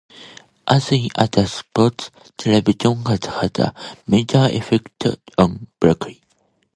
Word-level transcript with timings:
As 0.67 0.91
in 0.93 1.09
other 1.13 1.45
sports, 1.45 2.09
television 2.35 3.05
has 3.05 3.23
had 3.23 3.59
a 3.59 3.75
major 4.07 4.47
effect 4.51 5.05
on 5.37 5.67
hockey. 5.79 6.23